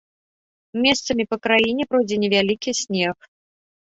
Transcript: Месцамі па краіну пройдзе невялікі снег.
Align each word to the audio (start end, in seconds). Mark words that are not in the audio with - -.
Месцамі 0.85 1.23
па 1.33 1.37
краіну 1.45 1.83
пройдзе 1.91 2.17
невялікі 2.23 2.71
снег. 2.81 3.17